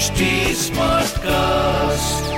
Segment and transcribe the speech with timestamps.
[0.00, 2.28] HD Smartcast.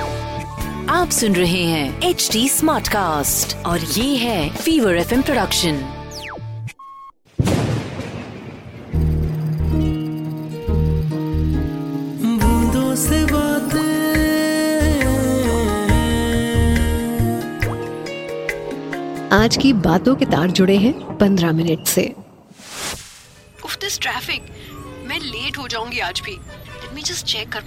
[0.89, 5.77] आप सुन रहे हैं एच डी स्मार्ट कास्ट और ये है फीवर एफ़ प्रोडक्शन
[12.41, 13.91] बूंदों से बातें
[19.33, 22.13] आज की बातों के तार जुड़े हैं पंद्रह मिनट से।
[23.65, 24.41] उफ दिस ट्रैफ़िक
[25.07, 26.37] मैं लेट हो जाऊँगी आज भी।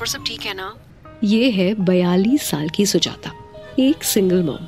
[0.07, 0.75] सब ठीक है ना
[1.25, 3.33] ये है बयालीस साल की सुजाता,
[3.79, 4.67] एक सिंगल मॉम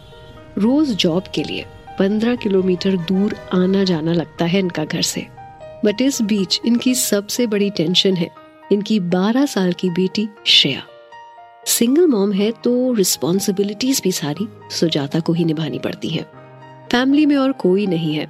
[0.59, 1.65] रोज जॉब के लिए
[1.99, 5.27] पंद्रह किलोमीटर दूर आना जाना लगता है इनका घर से।
[5.85, 8.31] बट इस बीच इनकी सबसे बड़ी टेंशन है
[8.73, 10.83] इनकी बारह साल की बेटी श्रेया।
[11.67, 16.25] सिंगल मॉम है तो रिस्पॉन्सिबिलिटीज भी सारी सुजाता को ही निभानी पड़ती हैं।
[16.93, 18.27] फैमिली में और कोई नहीं है।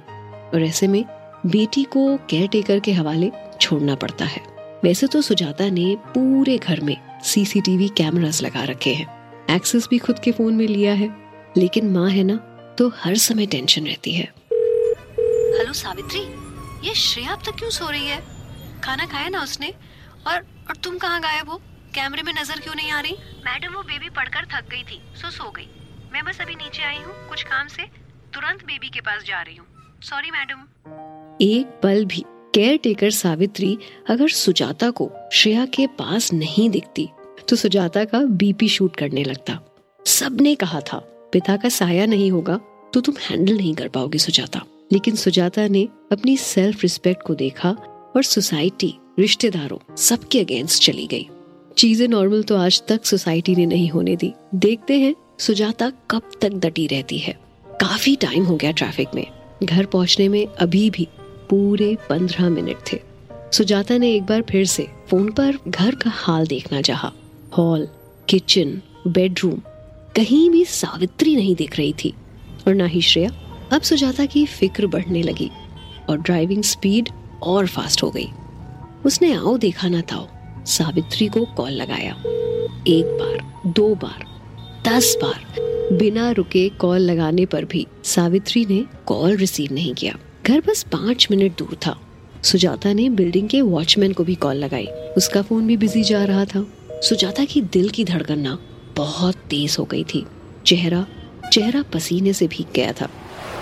[0.53, 1.03] और ऐसे में
[1.45, 4.48] बेटी को केयर टेकर के हवाले छोड़ना पड़ता है।
[4.83, 9.07] वैसे तो सुजाता ने पूरे घर में सीसीटीवी कैमरास लगा रखे हैं।
[9.49, 11.09] एक्सेस भी खुद के फ़ोन में लिया है।
[11.57, 12.35] लेकिन माँ है ना
[12.77, 14.27] तो हर समय टेंशन रहती है।
[15.59, 16.19] हेलो सावित्री
[16.87, 18.21] ये श्रेया अब तक क्यों सो रही है?
[18.83, 19.73] खाना खाया ना उसने?
[20.27, 21.61] और और तुम कहाँ गायब हो?
[21.95, 23.17] कैमरे में नज़र क्यों नहीं आ रही?
[23.45, 25.69] मैडम वो बेबी पढ़कर थक गई थी सो सो गई।
[26.13, 27.83] मैं बस अभी नीचे आई हूँ कुछ काम से
[28.33, 29.67] तुरंत बेबी के पास जा रही हूँ।
[30.03, 30.67] Sorry madam.
[31.41, 32.23] एक पल भी।
[32.59, 33.77] केयर टेकर सावित्री
[34.09, 37.07] अगर सुजाता को श्रेया के पास नहीं दिखती
[37.49, 39.57] तो सुजाता का बीपी शूट करने लगता।
[40.05, 40.97] सबने कहा था,
[41.33, 42.59] पिता का साया नहीं होगा
[42.93, 47.69] तो तुम हैंडल नहीं कर पाओगी सुजाता। लेकिन सुजाता ने अपनी सेल्फ रिस्पेक्ट को देखा
[48.15, 51.27] और सोसाइटी, रिश्तेदारों, सबके अगेंस्ट चली गई।
[51.77, 56.59] चीज़ें नॉर्मल तो आज तक सोसाइटी ने नहीं होने दी। देखते हैं सुजाता कब तक
[56.65, 57.39] डटी रहती है।
[57.81, 59.25] काफ़ी टाइम हो गया ट्रैफ़िक में।
[59.63, 61.07] घर पहुँचने में अभी भी
[61.49, 63.01] पूरे पंद्रह मिनट थे।
[63.53, 67.11] सुजाता ने एक बार फिर से फ़ोन पर घर का हाल देखना चाहा।
[67.57, 67.87] हॉल,
[68.29, 69.61] किचन, बेडरूम,
[70.15, 72.13] कहीं भी सावित्री नहीं दिख रही थी।
[72.67, 73.31] और ना ही श्रेया,
[73.73, 75.51] अब सुजाता की फ़िक्र बढ़ने लगी
[76.09, 77.09] और ड्राइविंग स्पीड
[77.43, 78.27] और फास्ट हो गई।
[79.05, 80.27] उसने आओ देखा ना था,
[80.65, 82.23] सावित्री को कॉल लगाया।
[82.87, 84.25] एक बार, दो बार,
[84.87, 85.55] दस बार,
[85.97, 90.17] बिना रुके कॉल लगाने पर भी सावित्री ने कॉल रिसीव नहीं किया।
[90.49, 91.99] घर बस पाँच मिनट दूर था।
[92.43, 94.85] सुजाता ने बिल्डिंग के वॉचमैन को भी कॉल लगाई।
[95.17, 98.57] उसका फ़ोन भी बिज़ी जा रहा था। सुजाता की दिल की धड़कन ना
[98.97, 100.25] बहुत तेज हो गई थी।
[100.65, 101.05] चेहरा
[101.53, 103.09] चेहरा पसीने से भीग गया था।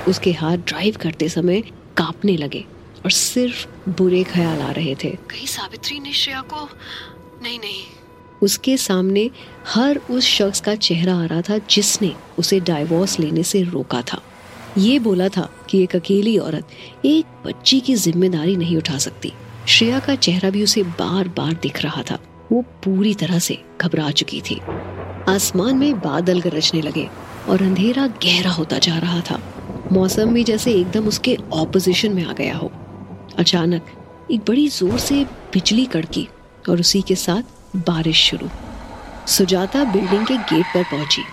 [0.08, 1.62] उसके हाथ ड्राइव करते समय
[1.97, 2.66] कांपने लगे
[3.06, 6.70] और सिर्फ़ बुरे ख्याल आ रहे थे। कहीं सावित्री ने श्रेया को
[7.44, 7.84] नहीं नहीं।
[8.42, 9.30] उसके सामने
[9.68, 14.22] हर उस शख्स का चेहरा आ रहा था जिसने उसे डाइवोर्स लेने से रोका था।
[14.78, 19.31] ये बोला था कि एक अकेली औरत एक बच्ची की ज़िम्मेदारी नहीं उठा सकती।
[19.67, 22.19] श्रेया का चेहरा भी उसे बार बार दिख रहा था।
[22.51, 24.59] वो पूरी तरह से घबरा चुकी थी।
[25.29, 27.07] आसमान में बादल गरजने लगे
[27.50, 29.39] और अंधेरा गहरा होता जा रहा था।
[29.91, 32.72] मौसम भी जैसे एकदम उसके ऑपोजिशन में आ गया हो।
[33.39, 33.85] अचानक
[34.31, 35.23] एक बड़ी ज़ोर से
[35.53, 36.28] बिजली कड़की
[36.69, 38.49] और उसी के साथ बारिश शुरू।
[39.28, 41.23] सुजाता बिल्डिंग के गेट पर पहुँची।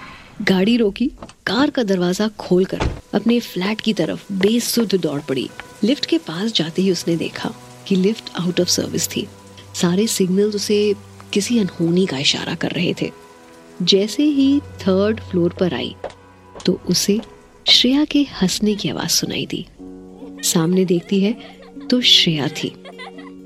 [0.43, 1.07] गाड़ी रोकी,
[1.47, 2.81] कार का दरवाज़ा खोलकर
[3.15, 5.49] अपने फ्लैट की तरफ़ बेसुध दौड़ पड़ी।
[5.85, 7.55] लिफ्ट के पास जाते ही उसने देखा
[7.89, 9.27] कि लिफ्ट आउट ऑफ़ सर्विस थी।
[9.75, 10.95] सारे सिग्नल उसे
[11.33, 13.11] किसी अनहोनी का इशारा कर रहे थे।
[13.83, 15.95] जैसे ही थर्ड फ्लोर पर आई
[16.67, 17.21] तो उसे
[17.69, 19.67] श्रेया के हंसने की आवाज़ सुनाई दी।
[20.43, 21.33] सामने देखती है
[21.91, 22.69] तो श्रेया थी।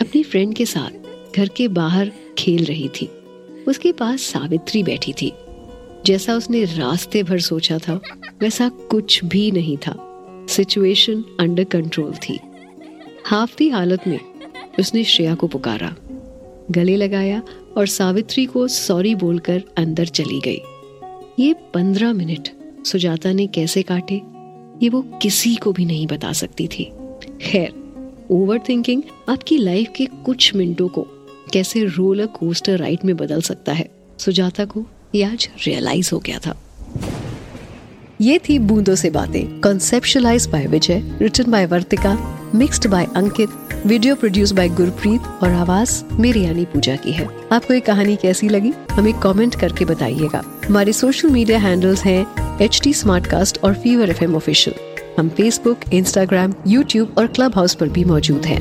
[0.03, 3.07] अपनी फ्रेंड के साथ घर के बाहर खेल रही थी।
[3.69, 5.33] उसके पास सावित्री बैठी थी।
[6.07, 8.01] जैसा उसने रास्ते भर सोचा था,
[8.41, 9.97] वैसा कुछ भी नहीं था।
[10.49, 12.39] सिचुएशन अंडर कंट्रोल थी।
[13.27, 14.19] हाफती हालत में
[14.79, 15.95] उसने श्रेया को पुकारा,
[16.71, 17.43] गले लगाया
[17.77, 20.61] और सावित्री को सॉरी बोलकर अंदर चली गई।
[21.39, 22.49] ये पंद्रह मिनट
[22.87, 24.21] सुजाता ने कैसे काटे,
[24.83, 26.91] ये वो किसी को भी नहीं बता सकती थी।
[27.41, 27.73] खैर
[28.31, 31.07] ओवर थिंकिंग आपकी लाइफ के कुछ मिनटों को
[31.53, 36.39] कैसे रोलर कोस्टर राइड में बदल सकता है, सुजाता को ये आज रियलाइज़ हो गया
[36.39, 36.55] था।
[38.21, 42.15] ये थी बूंदों से बातें conceptualize by Vijay written by Vartika
[42.55, 43.49] mixed by Ankit
[43.87, 48.49] video produce by Gurpreet और आवाज़ मेरी यानी पूजा की है। आपको ये कहानी कैसी
[48.49, 48.73] लगी?
[48.91, 52.93] हमें कमेंट करके बताइएगा। हमारे सोशल मीडिया हैंडल्स हैं एच टी
[53.59, 54.75] और फीवर एफएम ऑफिशियल
[55.19, 58.61] हम फेसबुक इंस्टाग्राम यूट्यूब और क्लब हाउस पर भी मौजूद हैं।